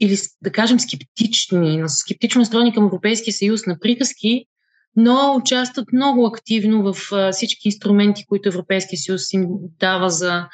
или 0.01 0.17
да 0.41 0.51
кажем 0.51 0.79
скептични, 0.79 1.83
скептично 1.87 2.39
настроени 2.39 2.73
към 2.73 2.85
Европейския 2.85 3.33
съюз 3.33 3.65
на 3.65 3.79
приказки, 3.79 4.45
но 4.95 5.35
участват 5.35 5.93
много 5.93 6.25
активно 6.25 6.93
в 6.93 6.95
всички 7.31 7.67
инструменти, 7.67 8.25
които 8.27 8.49
Европейския 8.49 8.99
съюз 8.99 9.33
им 9.33 9.47
дава 9.79 10.09
за 10.09 10.47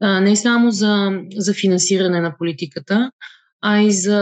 не 0.00 0.36
само 0.36 0.70
за, 0.70 1.20
за 1.36 1.54
финансиране 1.54 2.20
на 2.20 2.36
политиката, 2.38 3.10
а 3.62 3.80
и 3.80 3.92
за 3.92 4.20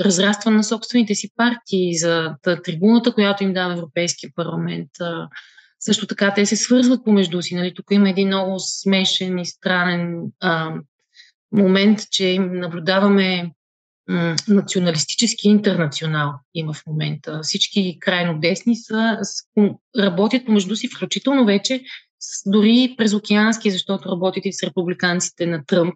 разрастване 0.00 0.56
на 0.56 0.64
собствените 0.64 1.14
си 1.14 1.28
партии, 1.36 1.98
за 1.98 2.34
трибуната, 2.64 3.12
която 3.12 3.44
им 3.44 3.52
дава 3.52 3.72
Европейския 3.72 4.30
парламент. 4.34 4.90
Също 5.80 6.06
така 6.06 6.34
те 6.34 6.46
се 6.46 6.56
свързват 6.56 7.04
помежду 7.04 7.42
си. 7.42 7.54
Нали? 7.54 7.74
Тук 7.74 7.86
има 7.90 8.10
един 8.10 8.28
много 8.28 8.56
смешен 8.58 9.38
и 9.38 9.46
странен 9.46 10.20
а, 10.40 10.74
момент, 11.52 11.98
че 12.10 12.38
наблюдаваме 12.38 13.50
националистически 14.48 15.48
интернационал 15.48 16.32
има 16.54 16.72
в 16.72 16.82
момента. 16.86 17.40
Всички 17.42 17.98
крайно 18.00 18.40
десни 18.40 18.76
са, 18.76 19.18
работят 19.98 20.46
помежду 20.46 20.76
си, 20.76 20.88
включително 20.88 21.44
вече 21.44 21.82
с, 22.20 22.50
дори 22.50 22.94
през 22.98 23.14
океански, 23.14 23.70
защото 23.70 24.08
работят 24.08 24.46
и 24.46 24.52
с 24.52 24.62
републиканците 24.62 25.46
на 25.46 25.64
Тръмп. 25.66 25.94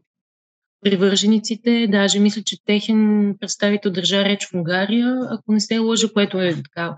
Привържениците, 0.84 1.86
даже 1.90 2.20
мисля, 2.20 2.42
че 2.42 2.64
техен 2.64 3.34
представител 3.40 3.92
държа 3.92 4.25
реч 4.25 4.46
в 4.46 4.54
Унгария, 4.54 5.18
ако 5.30 5.52
не 5.52 5.60
се 5.60 5.78
лъжа, 5.78 6.12
което 6.12 6.40
е 6.40 6.54
така 6.62 6.96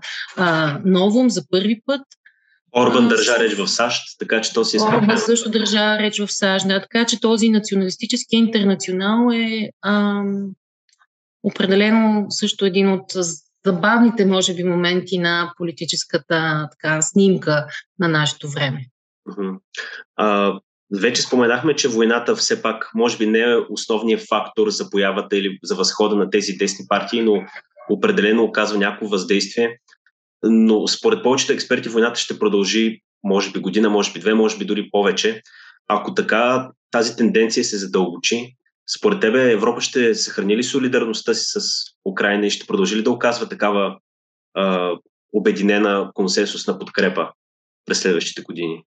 новом 0.85 1.29
за 1.29 1.47
първи 1.49 1.81
път. 1.85 2.01
Орбан 2.77 3.07
държа 3.07 3.39
реч 3.39 3.53
в 3.53 3.67
САЩ, 3.67 4.19
така 4.19 4.41
че 4.41 4.53
то 4.53 4.65
си 4.65 4.77
е 4.77 4.79
Орбан 4.81 5.17
също 5.17 5.49
държа 5.49 5.99
реч 5.99 6.19
в 6.19 6.27
САЩ, 6.31 6.67
да, 6.67 6.81
така 6.81 7.05
че 7.05 7.19
този 7.19 7.49
националистически 7.49 8.35
интернационал 8.35 9.31
е 9.33 9.69
ам, 9.85 10.51
определено 11.43 12.25
също 12.29 12.65
един 12.65 12.91
от 12.91 13.13
забавните, 13.65 14.25
може 14.25 14.53
би, 14.53 14.63
моменти 14.63 15.17
на 15.17 15.53
политическата 15.57 16.67
така, 16.71 17.01
снимка 17.01 17.65
на 17.99 18.07
нашето 18.07 18.49
време. 18.49 18.85
А, 20.15 20.53
вече 21.01 21.21
споменахме, 21.21 21.75
че 21.75 21.87
войната 21.87 22.35
все 22.35 22.61
пак 22.61 22.91
може 22.95 23.17
би 23.17 23.27
не 23.27 23.39
е 23.39 23.55
основният 23.69 24.21
фактор 24.29 24.69
за 24.69 24.89
появата 24.89 25.37
или 25.37 25.59
за 25.63 25.75
възхода 25.75 26.15
на 26.15 26.29
тези 26.29 26.53
десни 26.53 26.85
партии, 26.87 27.21
но 27.21 27.43
определено 27.89 28.43
оказва 28.43 28.77
някакво 28.77 29.07
въздействие 29.07 29.77
но 30.43 30.87
според 30.87 31.23
повечето 31.23 31.53
експерти 31.53 31.89
войната 31.89 32.19
ще 32.19 32.39
продължи 32.39 33.01
може 33.23 33.51
би 33.51 33.59
година, 33.59 33.89
може 33.89 34.13
би 34.13 34.19
две, 34.19 34.33
може 34.33 34.57
би 34.57 34.65
дори 34.65 34.89
повече. 34.91 35.41
Ако 35.87 36.13
така 36.13 36.71
тази 36.91 37.15
тенденция 37.15 37.63
се 37.63 37.77
задълбочи, 37.77 38.55
според 38.97 39.19
тебе 39.19 39.51
Европа 39.51 39.81
ще 39.81 40.15
съхрани 40.15 40.57
ли 40.57 40.63
солидарността 40.63 41.33
си 41.33 41.45
с 41.45 41.61
Украина 42.05 42.45
и 42.45 42.51
ще 42.51 42.67
продължи 42.67 42.95
ли 42.95 43.03
да 43.03 43.11
оказва 43.11 43.49
такава 43.49 43.97
а, 44.53 44.91
обединена 45.33 46.11
консенсусна 46.13 46.79
подкрепа 46.79 47.29
през 47.85 47.99
следващите 47.99 48.41
години? 48.41 48.83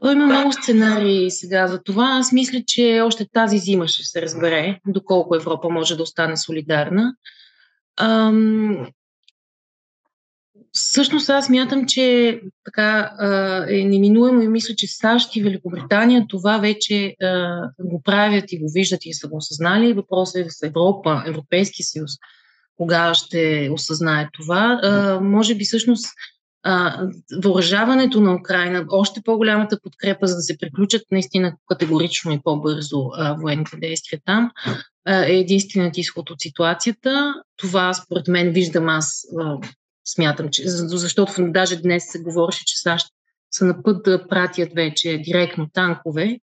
Той 0.00 0.12
има 0.12 0.26
много 0.26 0.52
сценарии 0.52 1.30
сега 1.30 1.66
за 1.66 1.82
това. 1.82 2.06
Аз 2.10 2.32
мисля, 2.32 2.62
че 2.66 3.00
още 3.04 3.26
тази 3.32 3.58
зима 3.58 3.88
ще 3.88 4.02
се 4.02 4.22
разбере 4.22 4.80
доколко 4.86 5.36
Европа 5.36 5.68
може 5.68 5.96
да 5.96 6.02
остане 6.02 6.36
солидарна. 6.36 7.14
Ам, 8.00 8.86
Всъщност 10.80 11.30
аз 11.30 11.48
мятам, 11.48 11.86
че 11.86 12.40
така 12.64 13.10
е 13.70 13.84
неминуемо 13.84 14.42
и 14.42 14.48
мисля, 14.48 14.74
че 14.74 14.86
САЩ 14.86 15.36
и 15.36 15.42
Великобритания 15.42 16.26
това 16.28 16.58
вече 16.58 17.14
го 17.80 18.02
правят 18.02 18.52
и 18.52 18.58
го 18.58 18.66
виждат 18.74 19.06
и 19.06 19.14
са 19.14 19.28
го 19.28 19.36
осъзнали. 19.36 19.92
Въпросът 19.92 20.46
е 20.46 20.50
с 20.50 20.62
Европа, 20.62 21.22
Европейски 21.26 21.82
съюз, 21.82 22.10
кога 22.76 23.14
ще 23.14 23.70
осъзнае 23.72 24.28
това. 24.32 24.80
Може 25.22 25.54
би 25.54 25.64
всъщност 25.64 26.06
въоръжаването 27.44 28.20
на 28.20 28.34
Украина, 28.34 28.84
още 28.90 29.20
по-голямата 29.24 29.78
подкрепа, 29.82 30.26
за 30.26 30.34
да 30.34 30.42
се 30.42 30.58
приключат 30.58 31.02
наистина 31.10 31.52
категорично 31.66 32.32
и 32.32 32.40
по-бързо 32.44 33.10
военните 33.40 33.76
действия 33.76 34.20
там, 34.24 34.50
е 35.06 35.36
единственият 35.38 35.98
изход 35.98 36.30
от 36.30 36.40
ситуацията. 36.40 37.34
Това, 37.56 37.94
според 37.94 38.28
мен, 38.28 38.50
виждам 38.50 38.88
аз, 38.88 39.26
смятам, 40.14 40.48
че, 40.50 40.62
защото 40.66 41.32
даже 41.38 41.76
днес 41.76 42.04
се 42.08 42.22
говореше, 42.22 42.64
че 42.64 42.80
САЩ 42.80 43.06
са 43.50 43.64
на 43.64 43.82
път 43.82 44.02
да 44.04 44.28
пратят 44.28 44.72
вече 44.74 45.18
директно 45.18 45.68
танкове 45.72 46.40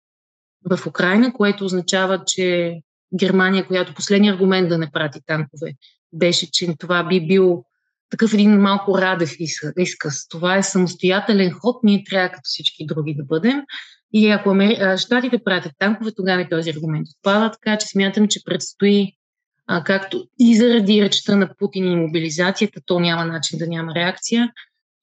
в 0.70 0.88
Украина, 0.88 1.34
което 1.34 1.66
означава, 1.66 2.24
че 2.28 2.80
Германия, 3.20 3.68
която 3.68 3.94
последния 3.94 4.34
аргумент 4.34 4.70
да 4.70 4.78
не 4.78 4.92
прати 4.92 5.20
танкове, 5.26 5.74
беше, 6.14 6.52
че 6.52 6.76
това 6.80 7.04
би 7.04 7.28
бил 7.28 7.64
такъв 8.10 8.34
един 8.34 8.62
малко 8.62 8.98
радев 8.98 9.36
изказ. 9.78 10.28
Това 10.28 10.58
е 10.58 10.64
самостоятелен 10.64 11.52
ход, 11.52 11.84
ние 11.84 12.04
трябва 12.04 12.30
като 12.30 12.42
всички 12.44 12.86
други 12.86 13.16
да 13.16 13.24
бъдем. 13.24 13.62
И 14.14 14.30
ако 14.30 14.50
Амери... 14.50 14.98
щатите 14.98 15.44
пратят 15.44 15.72
танкове, 15.80 16.12
тогава 16.16 16.42
и 16.42 16.50
този 16.50 16.70
аргумент 16.70 17.08
отпада, 17.18 17.52
така 17.52 17.78
че 17.78 17.88
смятам, 17.88 18.28
че 18.28 18.44
предстои 18.46 19.14
а, 19.68 19.84
както 19.84 20.28
и 20.40 20.58
заради 20.58 21.02
речта 21.02 21.36
на 21.36 21.50
Путин 21.58 21.92
и 21.92 21.96
мобилизацията, 21.96 22.82
то 22.86 23.00
няма 23.00 23.26
начин 23.26 23.60
да 23.60 23.68
няма 23.68 23.96
реакция, 23.96 24.52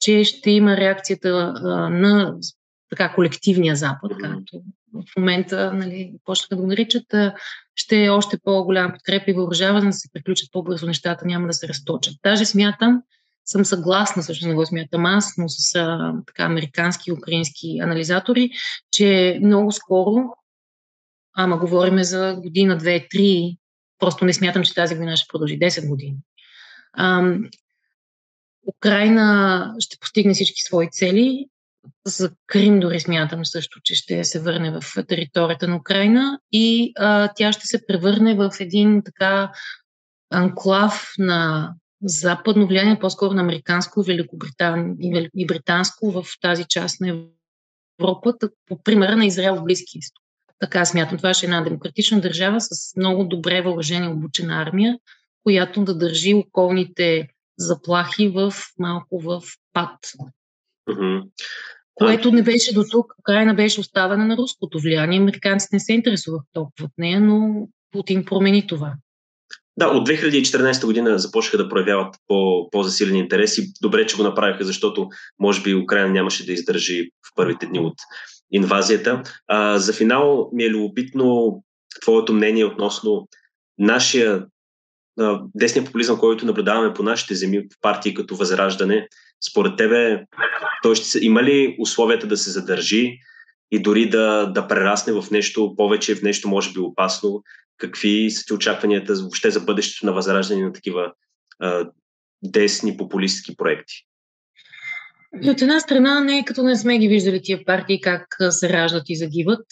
че 0.00 0.24
ще 0.24 0.50
има 0.50 0.76
реакцията 0.76 1.54
а, 1.56 1.68
на 1.88 2.34
така 2.90 3.12
колективния 3.14 3.76
Запад, 3.76 4.12
както 4.20 4.62
в 4.94 5.16
момента 5.16 5.72
нали, 5.72 6.12
почнаха 6.24 6.56
да 6.56 6.62
го 6.62 6.66
наричат, 6.66 7.14
ще 7.74 8.04
е 8.04 8.10
още 8.10 8.38
по-голяма 8.44 8.92
подкрепа 8.92 9.30
и 9.30 9.34
въоръжаване 9.34 9.86
да 9.86 9.92
се 9.92 10.08
приключат 10.12 10.52
по-бързо 10.52 10.86
нещата, 10.86 11.26
няма 11.26 11.46
да 11.46 11.52
се 11.52 11.68
разточат. 11.68 12.14
Даже 12.22 12.44
смятам, 12.44 13.02
съм 13.44 13.64
съгласна, 13.64 14.22
също 14.22 14.48
не 14.48 14.54
го 14.54 14.66
смятам 14.66 15.06
аз, 15.06 15.34
но 15.38 15.48
с 15.48 15.74
а, 15.74 16.14
така, 16.26 16.44
американски 16.44 17.10
и 17.10 17.12
украински 17.12 17.78
анализатори, 17.82 18.50
че 18.92 19.38
много 19.42 19.72
скоро, 19.72 20.24
ама 21.36 21.58
говориме 21.58 22.04
за 22.04 22.36
година, 22.42 22.76
две, 22.76 23.06
три, 23.10 23.56
просто 24.00 24.24
не 24.24 24.32
смятам, 24.32 24.64
че 24.64 24.74
тази 24.74 24.94
година 24.94 25.16
ще 25.16 25.28
продължи 25.28 25.58
10 25.58 25.88
години. 25.88 26.16
А, 26.92 27.34
Украина 28.76 29.74
ще 29.78 29.98
постигне 30.00 30.34
всички 30.34 30.60
свои 30.60 30.90
цели 30.90 31.46
за 32.06 32.30
Крим 32.46 32.80
дори 32.80 33.00
смятам 33.00 33.44
също, 33.44 33.80
че 33.84 33.94
ще 33.94 34.24
се 34.24 34.40
върне 34.40 34.70
в 34.80 35.06
територията 35.08 35.68
на 35.68 35.76
Украина 35.76 36.40
и 36.52 36.92
а, 36.98 37.30
тя 37.36 37.52
ще 37.52 37.66
се 37.66 37.86
превърне 37.86 38.34
в 38.34 38.50
един 38.60 39.02
така 39.04 39.52
анклав 40.30 41.12
на 41.18 41.74
западно 42.02 42.66
влияние, 42.66 42.98
по-скоро 42.98 43.34
на 43.34 43.42
американско 43.42 44.02
Великобритан... 44.02 44.96
и 45.34 45.46
британско 45.46 46.10
в 46.10 46.24
тази 46.40 46.64
част 46.68 47.00
на 47.00 47.24
Европа, 48.00 48.34
по 48.66 48.82
примера 48.82 49.16
на 49.16 49.26
Израел 49.26 49.56
в 49.56 49.64
Близкия 49.64 49.98
изток. 49.98 50.24
Така 50.60 50.84
смятам. 50.84 51.18
Това 51.18 51.34
ще 51.34 51.46
е 51.46 51.48
една 51.48 51.60
демократична 51.60 52.20
държава 52.20 52.60
с 52.60 52.96
много 52.96 53.24
добре 53.24 53.62
въоръжена 53.62 54.06
и 54.06 54.12
обучена 54.12 54.62
армия, 54.62 54.98
която 55.42 55.84
да 55.84 55.94
държи 55.94 56.34
околните 56.34 57.28
заплахи 57.58 58.28
в 58.28 58.52
малко 58.78 59.20
в 59.20 59.42
пад. 59.72 59.98
Mm-hmm. 60.88 61.22
Което 61.94 62.32
не 62.32 62.42
беше 62.42 62.74
до 62.74 62.84
тук. 62.90 63.12
Украина 63.18 63.54
беше 63.54 63.80
оставена 63.80 64.26
на 64.26 64.36
руското 64.36 64.80
влияние. 64.80 65.18
Американците 65.18 65.76
не 65.76 65.80
се 65.80 65.92
интересуваха 65.92 66.44
толкова 66.52 66.84
от 66.84 66.92
нея, 66.98 67.20
но 67.20 67.68
Путин 67.92 68.24
промени 68.24 68.66
това. 68.66 68.94
Да, 69.76 69.86
от 69.86 70.08
2014 70.08 70.86
година 70.86 71.18
започнаха 71.18 71.58
да 71.58 71.68
проявяват 71.68 72.14
по, 72.26 72.68
по-засилени 72.70 73.18
интереси. 73.18 73.72
Добре, 73.82 74.06
че 74.06 74.16
го 74.16 74.22
направиха, 74.22 74.64
защото 74.64 75.08
може 75.38 75.62
би 75.62 75.74
Украина 75.74 76.08
нямаше 76.08 76.46
да 76.46 76.52
издържи 76.52 77.10
в 77.26 77.34
първите 77.34 77.66
дни 77.66 77.78
от 77.78 77.94
инвазията. 78.52 79.22
А, 79.48 79.78
за 79.78 79.92
финал 79.92 80.50
ми 80.52 80.64
е 80.64 80.70
любопитно 80.70 81.62
твоето 82.00 82.32
мнение 82.32 82.64
относно 82.64 83.28
нашия 83.78 84.46
десния 85.54 85.84
популизъм, 85.84 86.18
който 86.18 86.46
наблюдаваме 86.46 86.94
по 86.94 87.02
нашите 87.02 87.34
земи 87.34 87.58
в 87.58 87.80
партии 87.80 88.14
като 88.14 88.36
Възраждане, 88.36 89.08
според 89.50 89.76
тебе 89.76 90.24
той 90.82 90.94
ще 90.94 91.18
има 91.18 91.42
ли 91.42 91.76
условията 91.80 92.26
да 92.26 92.36
се 92.36 92.50
задържи 92.50 93.18
и 93.70 93.82
дори 93.82 94.08
да, 94.08 94.46
да 94.46 94.68
прерасне 94.68 95.12
в 95.12 95.24
нещо 95.30 95.74
повече, 95.76 96.14
в 96.14 96.22
нещо 96.22 96.48
може 96.48 96.72
би 96.72 96.80
опасно? 96.80 97.42
Какви 97.76 98.30
са 98.30 98.44
ти 98.46 98.52
очакванията 98.52 99.14
въобще 99.14 99.50
за 99.50 99.60
бъдещето 99.60 100.06
на 100.06 100.12
Възраждане 100.12 100.64
на 100.64 100.72
такива 100.72 101.12
а, 101.58 101.90
десни 102.42 102.96
популистски 102.96 103.56
проекти? 103.56 103.94
От 105.46 105.62
една 105.62 105.80
страна 105.80 106.20
не 106.20 106.38
е 106.38 106.44
като 106.44 106.62
не 106.62 106.76
сме 106.76 106.98
ги 106.98 107.08
виждали 107.08 107.42
тия 107.42 107.64
партии 107.64 108.00
как 108.00 108.36
се 108.50 108.68
раждат 108.68 109.02
и 109.08 109.16
загиват. 109.16 109.66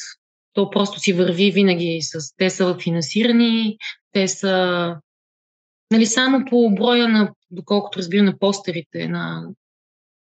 То 0.53 0.71
просто 0.71 1.01
си 1.01 1.12
върви 1.12 1.51
винаги 1.51 1.99
с... 2.03 2.37
Те 2.37 2.51
са 2.51 2.77
финансирани, 2.81 3.77
те 4.12 4.29
са 4.29 4.94
Нали, 5.92 6.07
само 6.07 6.44
по 6.51 6.71
броя 6.71 7.09
на, 7.09 7.33
доколкото 7.51 7.99
разбира, 7.99 8.23
на 8.23 8.38
постерите 8.38 9.09
на 9.09 9.49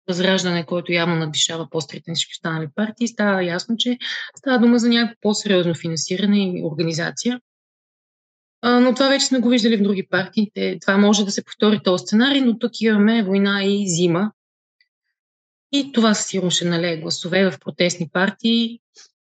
Възраждане, 0.09 0.67
който 0.67 0.93
явно 0.93 1.17
надвишава 1.17 1.69
постерите 1.71 2.11
на 2.11 2.15
всички 2.15 2.33
останали 2.33 2.69
партии, 2.75 3.09
става 3.09 3.45
ясно, 3.45 3.77
че 3.77 3.99
става 4.37 4.59
дума 4.59 4.79
за 4.79 4.89
някакво 4.89 5.21
по-сериозно 5.21 5.75
финансиране 5.75 6.59
и 6.59 6.65
организация. 6.65 7.41
А, 8.63 8.81
но 8.81 8.95
това 8.95 9.09
вече 9.09 9.27
сме 9.27 9.39
го 9.39 9.49
виждали 9.49 9.77
в 9.77 9.83
други 9.83 10.07
партии. 10.11 10.51
Те, 10.55 10.79
това 10.81 10.97
може 10.97 11.25
да 11.25 11.31
се 11.31 11.45
повтори 11.45 11.81
този 11.85 12.03
сценарий, 12.03 12.41
но 12.41 12.59
тук 12.59 12.81
имаме 12.81 13.23
война 13.23 13.65
и 13.65 13.89
зима. 13.89 14.33
И 15.73 15.93
това 15.93 16.15
сигурно 16.15 16.51
ще 16.51 16.65
налее 16.65 16.97
гласове 16.97 17.51
в 17.51 17.59
протестни 17.61 18.09
партии. 18.13 18.81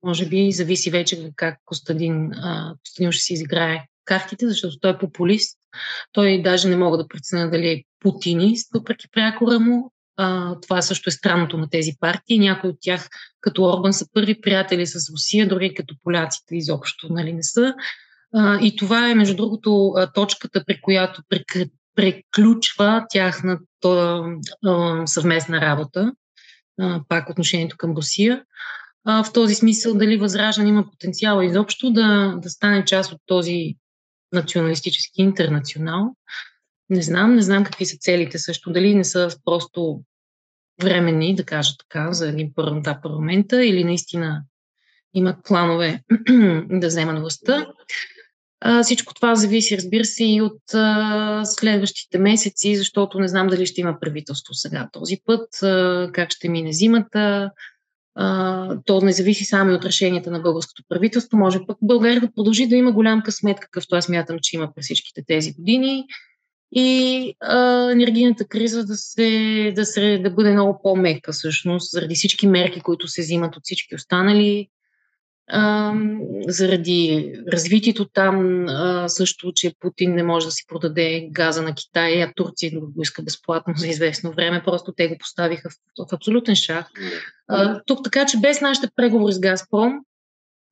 Може 0.04 0.26
би 0.26 0.52
зависи 0.52 0.89
вече 0.91 1.32
как 1.36 1.58
Костадин, 1.65 2.32
а, 2.34 2.76
Костадин 2.84 3.12
ще 3.12 3.23
си 3.23 3.34
изиграе 3.34 3.86
картите, 4.06 4.47
защото 4.50 4.80
той 4.80 4.91
е 4.91 4.97
популист. 4.97 5.58
Той 6.12 6.41
даже 6.41 6.69
не 6.69 6.76
мога 6.76 6.97
да 6.97 7.08
преценя 7.08 7.50
дали 7.50 7.67
е 7.67 7.84
путинист, 8.00 8.69
въпреки 8.73 9.08
прякора 9.12 9.60
му. 9.60 9.91
А, 10.17 10.56
това 10.60 10.82
също 10.82 11.10
е 11.10 11.12
странното 11.12 11.58
на 11.58 11.69
тези 11.69 11.91
партии. 12.00 12.39
Някои 12.39 12.69
от 12.69 12.78
тях, 12.82 13.10
като 13.41 13.63
Орбан, 13.63 13.93
са 13.93 14.06
първи 14.13 14.41
приятели 14.41 14.88
с 14.88 15.10
Русия, 15.12 15.47
дори 15.47 15.73
като 15.73 15.95
поляците 16.04 16.56
изобщо 16.56 17.13
нали, 17.13 17.34
не 17.34 17.43
са. 17.43 17.73
А, 18.34 18.60
и 18.62 18.76
това 18.76 19.10
е, 19.10 19.15
между 19.15 19.36
другото, 19.36 19.93
точката, 20.13 20.63
при 20.65 20.82
която 20.82 21.21
преключва 21.95 23.06
тяхната 23.10 24.23
съвместна 25.06 25.62
работа, 25.62 26.12
пак 27.09 27.29
отношението 27.29 27.77
към 27.77 27.95
Русия. 27.95 28.43
А, 29.05 29.23
в 29.23 29.33
този 29.33 29.55
смисъл, 29.55 29.93
дали 29.93 30.17
Възраждане 30.17 30.69
има 30.69 30.89
потенциал 30.91 31.41
изобщо 31.41 31.91
да, 31.91 32.35
да 32.41 32.49
стане 32.49 32.85
част 32.85 33.11
от 33.11 33.21
този 33.25 33.75
националистически 34.33 35.21
интернационал. 35.21 36.15
Не 36.89 37.01
знам, 37.01 37.35
не 37.35 37.41
знам 37.41 37.63
какви 37.63 37.85
са 37.85 37.97
целите 37.97 38.39
също. 38.39 38.71
Дали 38.71 38.95
не 38.95 39.03
са 39.03 39.29
просто 39.45 40.01
временни, 40.83 41.35
да 41.35 41.43
кажа 41.43 41.71
така, 41.79 42.13
за 42.13 42.29
един 42.29 42.53
два 42.55 42.99
парламента 43.03 43.65
или 43.65 43.83
наистина 43.83 44.43
имат 45.13 45.35
планове 45.43 46.03
да 46.69 46.87
вземат 46.87 47.19
властта. 47.19 47.67
А, 48.62 48.84
всичко 48.84 49.13
това 49.13 49.36
зависи, 49.36 49.78
разбира 49.78 50.06
се, 50.06 50.24
и 50.24 50.41
от 50.41 50.62
а, 50.74 51.46
следващите 51.46 52.17
месеци, 52.17 52.76
защото 52.76 53.20
не 53.20 53.28
знам 53.28 53.48
дали 53.48 53.65
ще 53.65 53.82
има 53.82 54.00
правителство 54.00 54.54
сега 54.54 54.89
този 54.93 55.17
път, 55.26 55.63
а, 55.63 56.10
как 56.13 56.32
ще 56.32 56.50
мине 56.50 56.74
зимата, 56.74 57.52
то 58.86 59.02
не 59.02 59.12
зависи 59.12 59.46
само 59.46 59.74
от 59.74 59.86
решенията 59.86 60.32
на 60.32 60.39
българското 60.39 60.84
правителство. 60.89 61.38
Може 61.38 61.60
пък 61.67 61.78
България 61.82 62.22
да 62.22 62.32
продължи 62.32 62.67
да 62.67 62.76
има 62.76 62.91
голям 62.91 63.22
късмет, 63.22 63.60
какъвто 63.60 63.96
аз 63.96 64.10
мятам, 64.10 64.38
че 64.41 64.56
има 64.56 64.74
през 64.76 64.86
всичките 64.86 65.24
тези 65.28 65.54
години. 65.54 66.06
И 66.72 67.34
а, 67.39 67.91
енергийната 67.91 68.48
криза 68.48 68.86
да, 68.86 68.96
се, 68.96 69.74
да, 69.76 69.86
се, 69.86 70.17
да 70.17 70.30
бъде 70.30 70.52
много 70.52 70.80
по-мека, 70.84 71.32
всъщност, 71.32 71.91
заради 71.91 72.15
всички 72.15 72.48
мерки, 72.48 72.82
които 72.82 73.08
се 73.08 73.22
взимат 73.22 73.56
от 73.56 73.63
всички 73.63 73.96
останали 73.96 74.67
а, 75.49 75.93
заради 76.47 77.33
развитието 77.53 78.05
там 78.05 78.65
а, 78.67 79.10
също, 79.10 79.51
че 79.55 79.73
Путин 79.79 80.15
не 80.15 80.23
може 80.23 80.45
да 80.45 80.51
си 80.51 80.63
продаде 80.67 81.29
газа 81.31 81.62
на 81.62 81.75
Китай, 81.75 82.23
а 82.23 82.33
Турция 82.36 82.71
го 82.79 83.01
иска 83.01 83.21
безплатно 83.21 83.73
за 83.77 83.88
известно 83.88 84.31
време. 84.31 84.63
Просто 84.65 84.93
те 84.97 85.07
го 85.07 85.15
поставиха 85.19 85.69
в, 85.69 86.05
в 86.05 86.13
абсолютен 86.13 86.55
шах. 86.55 86.86
А, 87.47 87.81
тук 87.86 88.03
така, 88.03 88.25
че 88.25 88.38
без 88.38 88.62
нашите 88.62 88.88
преговори 88.95 89.33
с 89.33 89.39
Газпром, 89.39 89.93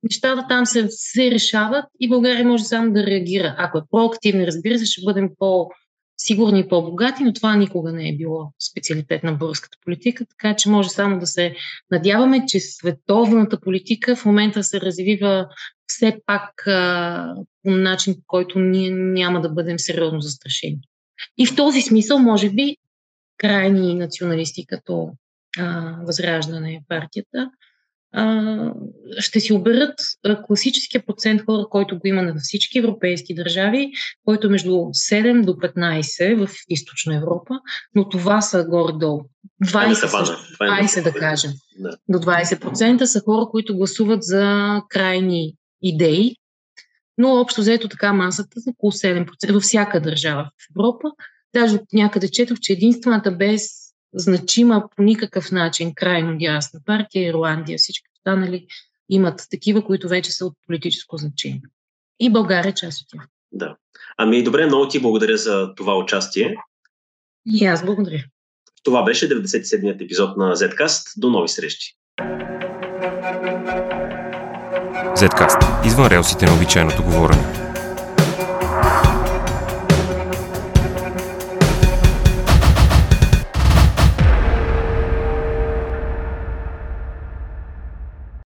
нещата 0.02 0.46
там 0.48 0.66
се, 0.66 0.86
се 0.90 1.30
решават 1.30 1.84
и 2.00 2.08
България 2.08 2.44
може 2.44 2.64
само 2.64 2.92
да 2.92 3.06
реагира. 3.06 3.54
Ако 3.58 3.78
е 3.78 3.82
проактивна, 3.90 4.46
разбира 4.46 4.78
се, 4.78 4.86
ще 4.86 5.04
бъдем 5.04 5.30
по- 5.38 5.70
сигурни 6.16 6.60
и 6.60 6.68
по-богати, 6.68 7.24
но 7.24 7.32
това 7.32 7.56
никога 7.56 7.92
не 7.92 8.08
е 8.08 8.16
било 8.16 8.52
специалитет 8.70 9.22
на 9.22 9.32
българската 9.32 9.78
политика, 9.84 10.26
така 10.26 10.56
че 10.56 10.68
може 10.68 10.88
само 10.88 11.18
да 11.18 11.26
се 11.26 11.54
надяваме, 11.90 12.44
че 12.46 12.60
световната 12.60 13.60
политика 13.60 14.16
в 14.16 14.24
момента 14.24 14.64
се 14.64 14.80
развива 14.80 15.48
все 15.86 16.18
пак 16.26 16.66
а, 16.66 17.34
по 17.62 17.70
начин, 17.70 18.14
по 18.14 18.22
който 18.26 18.58
ние 18.58 18.90
няма 18.90 19.40
да 19.40 19.48
бъдем 19.48 19.78
сериозно 19.78 20.20
застрашени. 20.20 20.78
И 21.38 21.46
в 21.46 21.56
този 21.56 21.82
смисъл, 21.82 22.18
може 22.18 22.50
би, 22.50 22.76
крайни 23.38 23.94
националисти 23.94 24.66
като 24.66 25.10
а, 25.58 25.96
Възраждане 26.06 26.82
партията, 26.88 27.50
а, 28.18 28.72
ще 29.18 29.40
си 29.40 29.52
оберат 29.52 29.94
класическия 30.46 31.06
процент 31.06 31.42
хора, 31.46 31.66
който 31.70 31.98
го 31.98 32.06
има 32.06 32.22
на 32.22 32.34
всички 32.38 32.78
европейски 32.78 33.34
държави, 33.34 33.90
който 34.24 34.46
е 34.46 34.50
между 34.50 34.70
7 34.70 35.44
до 35.44 35.52
15 35.52 36.46
в 36.46 36.54
източна 36.68 37.16
Европа, 37.16 37.54
но 37.94 38.08
това 38.08 38.40
са 38.40 38.64
горе-долу. 38.68 39.24
20, 39.64 39.92
също, 39.92 40.36
20 40.60 41.02
да 41.02 41.12
кажем. 41.12 41.50
Да. 41.78 41.96
До 42.08 42.18
20% 42.18 43.04
са 43.04 43.20
хора, 43.20 43.46
които 43.50 43.76
гласуват 43.76 44.22
за 44.22 44.82
крайни 44.88 45.54
идеи, 45.82 46.36
но 47.18 47.28
общо 47.28 47.60
взето 47.60 47.88
така 47.88 48.12
масата 48.12 48.60
за 48.60 48.70
около 48.70 48.92
7% 48.92 49.52
във 49.52 49.62
всяка 49.62 50.00
държава 50.00 50.42
в 50.44 50.70
Европа. 50.76 51.08
Даже 51.54 51.78
някъде 51.92 52.28
четох, 52.28 52.58
че 52.60 52.72
единствената 52.72 53.32
без 53.32 53.85
значима 54.16 54.84
по 54.96 55.02
никакъв 55.02 55.52
начин 55.52 55.92
крайно 55.94 56.38
дясна 56.38 56.80
партия 56.86 57.28
Ирландия, 57.28 57.78
всички 57.78 58.06
останали 58.18 58.66
имат 59.08 59.46
такива, 59.50 59.84
които 59.84 60.08
вече 60.08 60.32
са 60.32 60.46
от 60.46 60.54
политическо 60.66 61.16
значение. 61.16 61.62
И 62.20 62.32
България 62.32 62.70
е 62.70 62.74
част 62.74 63.02
от 63.02 63.08
тях. 63.08 63.28
Да. 63.52 63.76
Ами 64.18 64.42
добре, 64.42 64.66
много 64.66 64.88
ти 64.88 65.00
благодаря 65.00 65.36
за 65.36 65.74
това 65.74 65.98
участие. 65.98 66.56
И 67.46 67.66
аз 67.66 67.84
благодаря. 67.84 68.24
Това 68.82 69.02
беше 69.02 69.28
97-ният 69.28 70.02
епизод 70.02 70.36
на 70.36 70.56
Zcast. 70.56 71.02
До 71.16 71.30
нови 71.30 71.48
срещи. 71.48 71.96
Zcast. 75.16 75.86
Извън 75.86 76.06
релсите 76.06 76.46
на 76.46 76.54
обичайното 76.54 77.02
говорене. 77.02 77.65